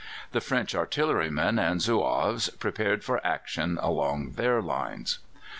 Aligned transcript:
The 0.31 0.41
French 0.41 0.73
artillerymen 0.73 1.59
and 1.59 1.79
Zouaves 1.79 2.49
prepared 2.57 3.03
for 3.03 3.23
action 3.23 3.77
along 3.79 4.31
their 4.31 4.59
lines. 4.59 5.19